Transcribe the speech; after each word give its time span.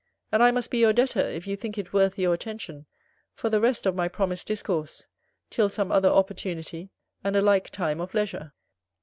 And 0.31 0.41
I 0.41 0.49
must 0.49 0.71
be 0.71 0.79
your 0.79 0.93
debtor, 0.93 1.19
if 1.19 1.45
you 1.45 1.55
think 1.55 1.77
it 1.77 1.93
worth 1.93 2.17
your 2.17 2.33
attention, 2.33 2.87
for 3.33 3.51
the 3.51 3.61
rest 3.61 3.85
of 3.85 3.93
my 3.93 4.07
promised 4.07 4.47
discourse, 4.47 5.05
till 5.51 5.69
some 5.69 5.91
other 5.91 6.09
opportunity, 6.09 6.89
and 7.23 7.35
a 7.35 7.41
like 7.43 7.69
time 7.69 8.01
of 8.01 8.15
leisure. 8.15 8.51